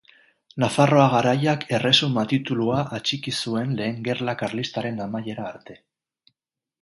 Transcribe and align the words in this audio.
Nafarroa 0.61 1.03
Garaiak 1.15 1.65
erresuma 1.79 2.23
titulua 2.31 2.79
atxiki 2.99 3.35
zuen 3.43 3.77
Lehen 3.81 4.01
Gerla 4.07 4.35
Karlistaren 4.39 5.03
amaiera 5.05 5.45
arte. 5.51 5.77